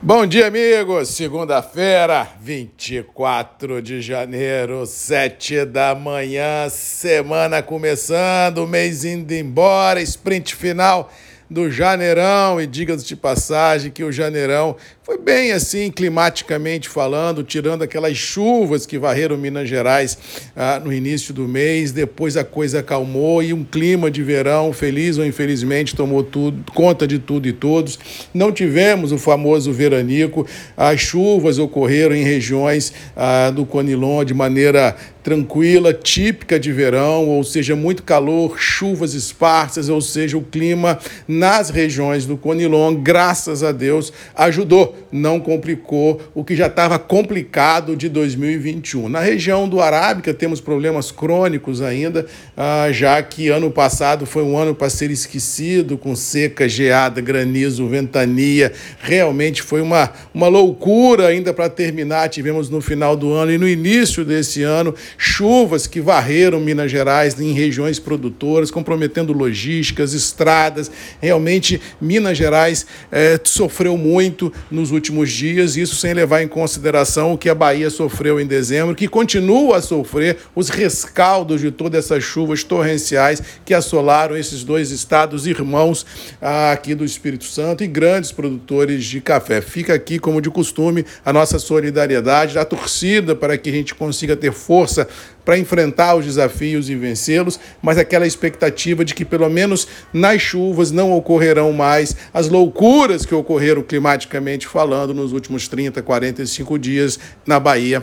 Bom 0.00 0.28
dia, 0.28 0.46
amigos. 0.46 1.08
Segunda-feira, 1.08 2.28
24 2.40 3.82
de 3.82 4.00
janeiro, 4.00 4.86
7 4.86 5.64
da 5.64 5.92
manhã, 5.92 6.68
semana 6.70 7.60
começando, 7.64 8.64
mês 8.64 9.04
indo 9.04 9.32
embora, 9.34 10.00
sprint 10.00 10.54
final 10.54 11.10
do 11.50 11.70
Janeirão. 11.70 12.60
E 12.60 12.66
diga-se 12.66 13.06
de 13.06 13.16
passagem 13.16 13.90
que 13.90 14.04
o 14.04 14.12
Janeirão 14.12 14.76
foi 15.02 15.16
bem 15.16 15.52
assim, 15.52 15.90
climaticamente 15.90 16.88
falando, 16.88 17.42
tirando 17.42 17.82
aquelas 17.82 18.16
chuvas 18.16 18.84
que 18.84 18.98
varreram 18.98 19.38
Minas 19.38 19.68
Gerais 19.68 20.18
ah, 20.54 20.78
no 20.78 20.92
início 20.92 21.32
do 21.32 21.48
mês. 21.48 21.92
Depois 21.92 22.36
a 22.36 22.44
coisa 22.44 22.80
acalmou 22.80 23.42
e 23.42 23.52
um 23.52 23.64
clima 23.64 24.10
de 24.10 24.22
verão, 24.22 24.72
feliz 24.72 25.16
ou 25.16 25.24
infelizmente, 25.24 25.96
tomou 25.96 26.22
tudo, 26.22 26.70
conta 26.72 27.06
de 27.06 27.18
tudo 27.18 27.48
e 27.48 27.52
todos. 27.52 27.98
Não 28.34 28.52
tivemos 28.52 29.10
o 29.10 29.18
famoso 29.18 29.72
veranico. 29.72 30.46
As 30.76 31.00
chuvas 31.00 31.58
ocorreram 31.58 32.14
em 32.14 32.22
regiões 32.22 32.92
ah, 33.16 33.50
do 33.50 33.64
Conilon 33.64 34.24
de 34.24 34.34
maneira 34.34 34.94
tranquila, 35.28 35.92
típica 35.92 36.58
de 36.58 36.72
verão, 36.72 37.26
ou 37.28 37.44
seja, 37.44 37.76
muito 37.76 38.02
calor, 38.02 38.58
chuvas 38.58 39.12
esparsas, 39.12 39.90
ou 39.90 40.00
seja, 40.00 40.38
o 40.38 40.42
clima 40.42 40.98
nas 41.28 41.68
regiões 41.68 42.24
do 42.24 42.38
Conilon, 42.38 42.94
graças 42.94 43.62
a 43.62 43.70
Deus, 43.70 44.10
ajudou 44.34 44.96
não 45.10 45.40
complicou 45.40 46.20
o 46.34 46.44
que 46.44 46.54
já 46.54 46.66
estava 46.66 46.98
complicado 46.98 47.96
de 47.96 48.08
2021. 48.08 49.08
Na 49.08 49.20
região 49.20 49.68
do 49.68 49.80
Arábica 49.80 50.32
temos 50.34 50.60
problemas 50.60 51.10
crônicos 51.10 51.80
ainda, 51.80 52.26
ah, 52.56 52.88
já 52.90 53.22
que 53.22 53.48
ano 53.48 53.70
passado 53.70 54.26
foi 54.26 54.42
um 54.42 54.56
ano 54.56 54.74
para 54.74 54.90
ser 54.90 55.10
esquecido, 55.10 55.96
com 55.96 56.14
seca, 56.14 56.68
geada, 56.68 57.20
granizo, 57.20 57.88
ventania. 57.88 58.72
Realmente 59.00 59.62
foi 59.62 59.80
uma, 59.80 60.10
uma 60.32 60.48
loucura 60.48 61.28
ainda 61.28 61.52
para 61.52 61.68
terminar. 61.68 62.28
Tivemos 62.28 62.68
no 62.70 62.80
final 62.80 63.16
do 63.16 63.32
ano 63.32 63.52
e 63.52 63.58
no 63.58 63.68
início 63.68 64.24
desse 64.24 64.62
ano 64.62 64.94
chuvas 65.20 65.88
que 65.88 66.00
varreram 66.00 66.60
Minas 66.60 66.92
Gerais 66.92 67.38
em 67.40 67.52
regiões 67.52 67.98
produtoras, 67.98 68.70
comprometendo 68.70 69.32
logísticas, 69.32 70.14
estradas. 70.14 70.88
Realmente, 71.20 71.80
Minas 72.00 72.38
Gerais 72.38 72.86
eh, 73.10 73.38
sofreu 73.42 73.98
muito 73.98 74.52
nos 74.70 74.92
últimos 74.92 75.30
dias, 75.32 75.76
isso 75.76 75.96
sem 75.96 76.14
levar 76.14 76.42
em 76.42 76.48
consideração 76.48 77.32
o 77.32 77.38
que 77.38 77.48
a 77.48 77.54
Bahia 77.54 77.90
sofreu 77.90 78.40
em 78.40 78.46
dezembro, 78.46 78.94
que 78.94 79.08
continua 79.08 79.78
a 79.78 79.82
sofrer 79.82 80.36
os 80.54 80.68
rescaldos 80.68 81.60
de 81.60 81.72
todas 81.72 82.04
essas 82.04 82.22
chuvas 82.22 82.62
torrenciais 82.62 83.42
que 83.64 83.74
assolaram 83.74 84.36
esses 84.36 84.62
dois 84.62 84.92
estados 84.92 85.46
irmãos 85.48 86.06
ah, 86.40 86.70
aqui 86.70 86.94
do 86.94 87.04
Espírito 87.04 87.44
Santo 87.44 87.82
e 87.82 87.88
grandes 87.88 88.30
produtores 88.30 89.04
de 89.04 89.20
café. 89.20 89.60
Fica 89.60 89.94
aqui, 89.94 90.20
como 90.20 90.40
de 90.40 90.48
costume, 90.48 91.04
a 91.24 91.32
nossa 91.32 91.58
solidariedade, 91.58 92.56
a 92.56 92.64
torcida 92.64 93.34
para 93.34 93.58
que 93.58 93.68
a 93.68 93.72
gente 93.72 93.96
consiga 93.96 94.36
ter 94.36 94.52
força 94.52 94.97
para 95.44 95.58
enfrentar 95.58 96.14
os 96.14 96.24
desafios 96.24 96.88
e 96.90 96.94
vencê-los, 96.94 97.58
mas 97.80 97.98
aquela 97.98 98.26
expectativa 98.26 99.04
de 99.04 99.14
que 99.14 99.24
pelo 99.24 99.48
menos 99.48 99.86
nas 100.12 100.40
chuvas 100.40 100.90
não 100.90 101.12
ocorrerão 101.12 101.72
mais 101.72 102.16
as 102.32 102.48
loucuras 102.48 103.24
que 103.24 103.34
ocorreram 103.34 103.82
climaticamente 103.82 104.66
falando 104.66 105.14
nos 105.14 105.32
últimos 105.32 105.68
30, 105.68 106.02
45 106.02 106.78
dias 106.78 107.18
na 107.46 107.58
Bahia 107.58 108.02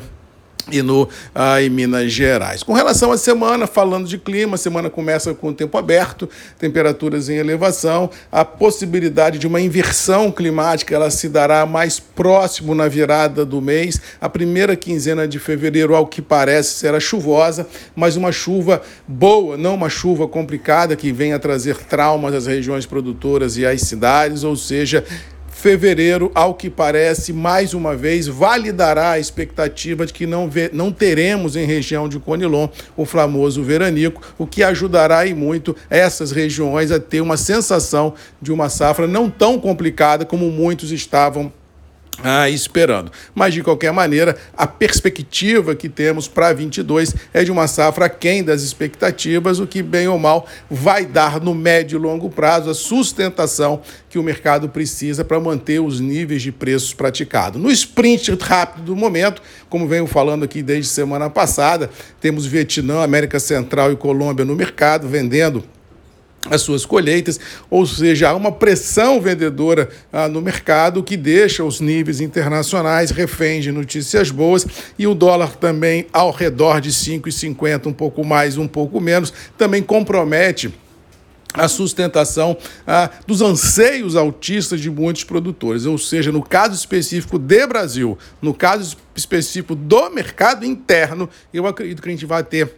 e 0.71 0.81
no 0.81 1.07
ah, 1.33 1.61
em 1.61 1.69
Minas 1.69 2.11
Gerais. 2.11 2.63
Com 2.63 2.73
relação 2.73 3.11
à 3.11 3.17
semana, 3.17 3.67
falando 3.67 4.07
de 4.07 4.17
clima, 4.17 4.55
a 4.55 4.57
semana 4.57 4.89
começa 4.89 5.33
com 5.33 5.49
o 5.49 5.53
tempo 5.53 5.77
aberto, 5.77 6.27
temperaturas 6.57 7.29
em 7.29 7.35
elevação, 7.35 8.09
a 8.31 8.43
possibilidade 8.43 9.37
de 9.37 9.47
uma 9.47 9.61
inversão 9.61 10.31
climática, 10.31 10.95
ela 10.95 11.09
se 11.09 11.29
dará 11.29 11.65
mais 11.65 11.99
próximo 11.99 12.73
na 12.73 12.87
virada 12.87 13.45
do 13.45 13.61
mês. 13.61 14.01
A 14.19 14.29
primeira 14.29 14.75
quinzena 14.75 15.27
de 15.27 15.39
fevereiro, 15.39 15.95
ao 15.95 16.07
que 16.07 16.21
parece, 16.21 16.75
será 16.75 16.99
chuvosa, 16.99 17.67
mas 17.95 18.15
uma 18.15 18.31
chuva 18.31 18.81
boa, 19.07 19.57
não 19.57 19.75
uma 19.75 19.89
chuva 19.89 20.27
complicada 20.27 20.95
que 20.95 21.11
venha 21.11 21.37
trazer 21.37 21.77
traumas 21.77 22.33
às 22.33 22.47
regiões 22.47 22.85
produtoras 22.85 23.57
e 23.57 23.65
às 23.65 23.81
cidades, 23.81 24.43
ou 24.43 24.55
seja, 24.55 25.03
fevereiro, 25.65 26.31
ao 26.35 26.53
que 26.53 26.69
parece, 26.69 27.33
mais 27.33 27.73
uma 27.73 27.95
vez, 27.95 28.27
validará 28.27 29.09
a 29.09 29.19
expectativa 29.19 30.05
de 30.05 30.13
que 30.13 30.27
não, 30.27 30.47
vê, 30.47 30.69
não 30.71 30.91
teremos 30.91 31.55
em 31.55 31.65
região 31.65 32.07
de 32.07 32.19
Conilon 32.19 32.67
o 32.95 33.03
famoso 33.03 33.63
veranico, 33.63 34.21
o 34.37 34.45
que 34.45 34.61
ajudará 34.61 35.25
e 35.25 35.33
muito 35.33 35.75
essas 35.89 36.31
regiões 36.31 36.91
a 36.91 36.99
ter 36.99 37.19
uma 37.19 37.35
sensação 37.35 38.13
de 38.39 38.51
uma 38.51 38.69
safra 38.69 39.07
não 39.07 39.27
tão 39.27 39.59
complicada 39.59 40.23
como 40.23 40.51
muitos 40.51 40.91
estavam 40.91 41.51
ah, 42.23 42.49
esperando. 42.49 43.11
Mas, 43.33 43.53
de 43.53 43.61
qualquer 43.61 43.91
maneira, 43.91 44.35
a 44.55 44.65
perspectiva 44.65 45.75
que 45.75 45.89
temos 45.89 46.27
para 46.27 46.53
22 46.53 47.15
é 47.33 47.43
de 47.43 47.51
uma 47.51 47.67
safra 47.67 48.05
aquém 48.05 48.43
das 48.43 48.61
expectativas, 48.61 49.59
o 49.59 49.67
que, 49.67 49.81
bem 49.81 50.07
ou 50.07 50.17
mal, 50.17 50.47
vai 50.69 51.05
dar 51.05 51.41
no 51.41 51.53
médio 51.53 51.97
e 51.97 52.01
longo 52.01 52.29
prazo 52.29 52.69
a 52.69 52.73
sustentação 52.73 53.81
que 54.09 54.17
o 54.17 54.23
mercado 54.23 54.69
precisa 54.69 55.25
para 55.25 55.39
manter 55.39 55.81
os 55.81 55.99
níveis 55.99 56.41
de 56.41 56.51
preços 56.51 56.93
praticados. 56.93 57.61
No 57.61 57.69
sprint 57.69 58.31
rápido 58.41 58.85
do 58.85 58.95
momento, 58.95 59.41
como 59.69 59.87
venho 59.87 60.07
falando 60.07 60.45
aqui 60.45 60.61
desde 60.61 60.89
semana 60.89 61.29
passada, 61.29 61.89
temos 62.21 62.45
Vietnã, 62.45 63.03
América 63.03 63.39
Central 63.39 63.91
e 63.91 63.95
Colômbia 63.95 64.45
no 64.45 64.55
mercado 64.55 65.07
vendendo 65.07 65.63
as 66.49 66.61
suas 66.61 66.85
colheitas, 66.85 67.39
ou 67.69 67.85
seja, 67.85 68.29
há 68.29 68.35
uma 68.35 68.51
pressão 68.51 69.19
vendedora 69.19 69.89
ah, 70.11 70.27
no 70.27 70.41
mercado 70.41 71.03
que 71.03 71.17
deixa 71.17 71.63
os 71.63 71.79
níveis 71.79 72.21
internacionais 72.21 73.11
reféns 73.11 73.63
de 73.63 73.71
notícias 73.71 74.29
boas 74.29 74.65
e 74.97 75.07
o 75.07 75.15
dólar 75.15 75.55
também 75.55 76.07
ao 76.13 76.31
redor 76.31 76.79
de 76.79 76.91
5,50, 76.91 77.87
um 77.87 77.93
pouco 77.93 78.23
mais, 78.23 78.57
um 78.57 78.67
pouco 78.67 79.01
menos, 79.01 79.33
também 79.57 79.81
compromete 79.81 80.73
a 81.53 81.67
sustentação 81.67 82.57
ah, 82.85 83.09
dos 83.25 83.41
anseios 83.41 84.15
autistas 84.15 84.81
de 84.81 84.89
muitos 84.89 85.23
produtores, 85.23 85.85
ou 85.85 85.97
seja, 85.97 86.31
no 86.31 86.43
caso 86.43 86.75
específico 86.75 87.39
de 87.39 87.65
Brasil, 87.65 88.17
no 88.41 88.53
caso 88.53 88.97
específico 89.15 89.73
do 89.73 90.09
mercado 90.09 90.65
interno, 90.65 91.29
eu 91.53 91.65
acredito 91.65 92.01
que 92.01 92.09
a 92.09 92.11
gente 92.11 92.25
vai 92.25 92.43
ter 92.43 92.75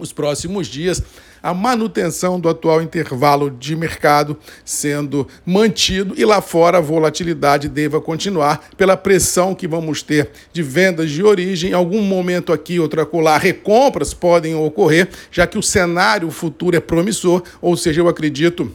os 0.00 0.12
próximos 0.12 0.66
dias 0.66 1.02
a 1.42 1.54
manutenção 1.54 2.38
do 2.38 2.48
atual 2.48 2.82
intervalo 2.82 3.50
de 3.50 3.76
mercado 3.76 4.36
sendo 4.64 5.26
mantido 5.46 6.14
e 6.16 6.24
lá 6.24 6.40
fora 6.40 6.78
a 6.78 6.80
volatilidade 6.80 7.68
deva 7.68 8.00
continuar 8.00 8.68
pela 8.76 8.96
pressão 8.96 9.54
que 9.54 9.68
vamos 9.68 10.02
ter 10.02 10.30
de 10.52 10.62
vendas 10.62 11.10
de 11.10 11.22
origem. 11.22 11.70
Em 11.70 11.74
algum 11.74 12.02
momento 12.02 12.52
aqui, 12.52 12.80
outra 12.80 13.06
colar, 13.06 13.38
recompras 13.38 14.12
podem 14.12 14.54
ocorrer, 14.54 15.08
já 15.30 15.46
que 15.46 15.58
o 15.58 15.62
cenário 15.62 16.30
futuro 16.30 16.76
é 16.76 16.80
promissor, 16.80 17.42
ou 17.60 17.76
seja, 17.76 18.00
eu 18.00 18.08
acredito 18.08 18.70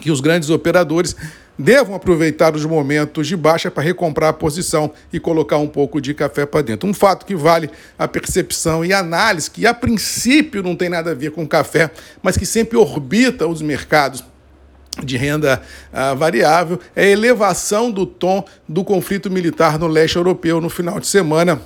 que 0.00 0.10
os 0.10 0.20
grandes 0.20 0.48
operadores 0.48 1.14
devam 1.58 1.94
aproveitar 1.94 2.54
os 2.54 2.64
momentos 2.64 3.26
de 3.26 3.36
baixa 3.36 3.70
para 3.70 3.82
recomprar 3.82 4.30
a 4.30 4.32
posição 4.32 4.90
e 5.12 5.20
colocar 5.20 5.58
um 5.58 5.68
pouco 5.68 6.00
de 6.00 6.14
café 6.14 6.46
para 6.46 6.62
dentro. 6.62 6.88
Um 6.88 6.94
fato 6.94 7.26
que 7.26 7.34
vale 7.34 7.70
a 7.98 8.08
percepção 8.08 8.84
e 8.84 8.92
análise, 8.92 9.50
que 9.50 9.66
a 9.66 9.74
princípio 9.74 10.62
não 10.62 10.74
tem 10.74 10.88
nada 10.88 11.10
a 11.10 11.14
ver 11.14 11.30
com 11.30 11.46
café, 11.46 11.90
mas 12.22 12.36
que 12.36 12.46
sempre 12.46 12.76
orbita 12.76 13.46
os 13.46 13.62
mercados 13.62 14.24
de 15.02 15.16
renda 15.16 15.62
uh, 15.90 16.16
variável, 16.16 16.78
é 16.94 17.04
a 17.04 17.08
elevação 17.08 17.90
do 17.90 18.04
tom 18.04 18.44
do 18.68 18.84
conflito 18.84 19.30
militar 19.30 19.78
no 19.78 19.86
leste 19.86 20.16
europeu 20.16 20.60
no 20.60 20.68
final 20.68 21.00
de 21.00 21.06
semana 21.06 21.60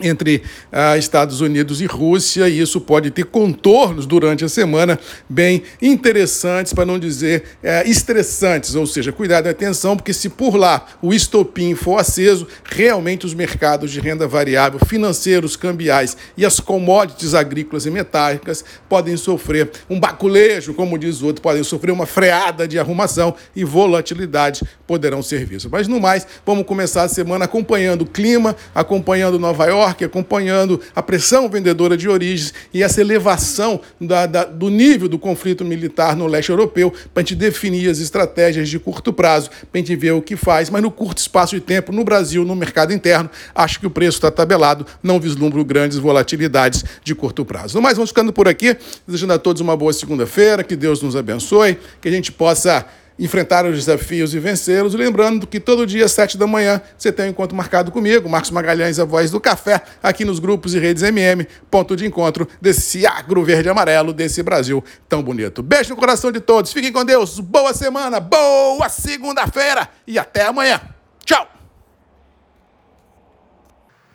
entre 0.00 0.42
ah, 0.70 0.96
Estados 0.96 1.40
Unidos 1.40 1.80
e 1.80 1.86
Rússia, 1.86 2.48
e 2.48 2.60
isso 2.60 2.80
pode 2.80 3.10
ter 3.10 3.26
contornos 3.26 4.06
durante 4.06 4.44
a 4.44 4.48
semana 4.48 4.98
bem 5.28 5.62
interessantes, 5.82 6.72
para 6.72 6.86
não 6.86 6.98
dizer 6.98 7.44
eh, 7.62 7.86
estressantes, 7.86 8.74
ou 8.74 8.86
seja, 8.86 9.12
cuidado 9.12 9.46
e 9.46 9.50
atenção, 9.50 9.96
porque 9.96 10.14
se 10.14 10.30
por 10.30 10.56
lá 10.56 10.86
o 11.02 11.12
estopim 11.12 11.74
for 11.74 11.98
aceso, 11.98 12.46
realmente 12.64 13.26
os 13.26 13.34
mercados 13.34 13.90
de 13.90 14.00
renda 14.00 14.26
variável, 14.26 14.80
financeiros, 14.86 15.56
cambiais 15.56 16.16
e 16.36 16.46
as 16.46 16.58
commodities 16.58 17.34
agrícolas 17.34 17.84
e 17.84 17.90
metálicas 17.90 18.64
podem 18.88 19.16
sofrer 19.16 19.70
um 19.90 20.00
baculejo, 20.00 20.72
como 20.72 20.96
diz 20.96 21.20
o 21.20 21.26
outro, 21.26 21.42
podem 21.42 21.62
sofrer 21.62 21.92
uma 21.92 22.06
freada 22.06 22.66
de 22.66 22.78
arrumação 22.78 23.34
e 23.54 23.62
volatilidade 23.62 24.62
poderão 24.86 25.22
ser 25.22 25.44
vistos. 25.44 25.70
Mas 25.70 25.86
no 25.86 26.00
mais, 26.00 26.26
vamos 26.46 26.64
começar 26.64 27.02
a 27.02 27.08
semana 27.08 27.44
acompanhando 27.44 28.02
o 28.02 28.06
clima, 28.06 28.56
acompanhando 28.74 29.38
Nova 29.38 29.66
York, 29.66 29.81
York, 29.82 30.04
acompanhando 30.04 30.80
a 30.94 31.02
pressão 31.02 31.48
vendedora 31.48 31.96
de 31.96 32.08
origens 32.08 32.54
e 32.72 32.82
essa 32.82 33.00
elevação 33.00 33.80
da, 34.00 34.26
da, 34.26 34.44
do 34.44 34.68
nível 34.68 35.08
do 35.08 35.18
conflito 35.18 35.64
militar 35.64 36.16
no 36.16 36.26
leste 36.26 36.50
europeu, 36.50 36.92
para 37.12 37.20
a 37.22 37.24
gente 37.24 37.34
definir 37.34 37.90
as 37.90 37.98
estratégias 37.98 38.68
de 38.68 38.78
curto 38.78 39.12
prazo, 39.12 39.50
para 39.50 39.66
a 39.74 39.78
gente 39.78 39.94
ver 39.96 40.12
o 40.12 40.22
que 40.22 40.36
faz, 40.36 40.70
mas 40.70 40.82
no 40.82 40.90
curto 40.90 41.18
espaço 41.18 41.54
de 41.54 41.60
tempo, 41.60 41.92
no 41.92 42.04
Brasil, 42.04 42.44
no 42.44 42.54
mercado 42.54 42.92
interno, 42.92 43.30
acho 43.54 43.80
que 43.80 43.86
o 43.86 43.90
preço 43.90 44.18
está 44.18 44.30
tabelado, 44.30 44.86
não 45.02 45.20
vislumbro 45.20 45.64
grandes 45.64 45.98
volatilidades 45.98 46.84
de 47.02 47.14
curto 47.14 47.44
prazo. 47.44 47.76
No 47.76 47.82
mais, 47.82 47.96
vamos 47.96 48.10
ficando 48.10 48.32
por 48.32 48.48
aqui, 48.48 48.76
desejando 49.06 49.32
a 49.32 49.38
todos 49.38 49.60
uma 49.60 49.76
boa 49.76 49.92
segunda-feira, 49.92 50.62
que 50.64 50.76
Deus 50.76 51.02
nos 51.02 51.16
abençoe, 51.16 51.78
que 52.00 52.08
a 52.08 52.12
gente 52.12 52.32
possa 52.32 52.86
enfrentar 53.18 53.64
os 53.64 53.76
desafios 53.76 54.34
e 54.34 54.38
vencê-los. 54.38 54.94
Lembrando 54.94 55.46
que 55.46 55.60
todo 55.60 55.86
dia, 55.86 56.04
às 56.04 56.12
sete 56.12 56.36
da 56.36 56.46
manhã, 56.46 56.80
você 56.96 57.12
tem 57.12 57.26
um 57.26 57.28
encontro 57.30 57.56
marcado 57.56 57.90
comigo, 57.90 58.28
Marcos 58.28 58.50
Magalhães, 58.50 58.98
a 58.98 59.04
voz 59.04 59.30
do 59.30 59.40
café, 59.40 59.82
aqui 60.02 60.24
nos 60.24 60.38
grupos 60.38 60.74
e 60.74 60.78
redes 60.78 61.02
MM, 61.02 61.46
ponto 61.70 61.96
de 61.96 62.06
encontro 62.06 62.48
desse 62.60 63.06
agro 63.06 63.42
verde 63.44 63.68
e 63.68 63.70
amarelo, 63.70 64.12
desse 64.12 64.42
Brasil 64.42 64.82
tão 65.08 65.22
bonito. 65.22 65.62
Beijo 65.62 65.90
no 65.90 65.96
coração 65.96 66.32
de 66.32 66.40
todos, 66.40 66.72
fiquem 66.72 66.92
com 66.92 67.04
Deus, 67.04 67.38
boa 67.38 67.72
semana, 67.72 68.20
boa 68.20 68.88
segunda-feira 68.88 69.88
e 70.06 70.18
até 70.18 70.46
amanhã. 70.46 70.80